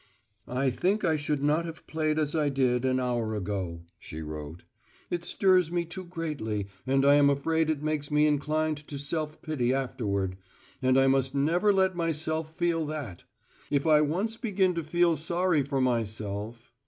"I 0.47 0.71
think 0.71 1.05
I 1.05 1.15
should 1.15 1.43
not 1.43 1.63
have 1.65 1.85
played 1.85 2.17
as 2.17 2.35
I 2.35 2.49
did, 2.49 2.85
an 2.85 2.99
hour 2.99 3.35
ago," 3.35 3.83
she 3.99 4.23
wrote. 4.23 4.63
"It 5.11 5.23
stirs 5.23 5.71
me 5.71 5.85
too 5.85 6.05
greatly 6.05 6.65
and 6.87 7.05
I 7.05 7.13
am 7.17 7.29
afraid 7.29 7.69
it 7.69 7.83
makes 7.83 8.09
me 8.09 8.25
inclined 8.25 8.77
to 8.87 8.97
self 8.97 9.43
pity 9.43 9.75
afterward, 9.75 10.37
and 10.81 10.97
I 10.97 11.05
must 11.05 11.35
never 11.35 11.71
let 11.71 11.95
myself 11.95 12.55
feel 12.55 12.83
that! 12.87 13.25
If 13.69 13.85
I 13.85 14.01
once 14.01 14.37
begin 14.37 14.73
to 14.73 14.83
feel 14.83 15.15
sorry 15.15 15.61
for 15.61 15.79
myself. 15.79 16.71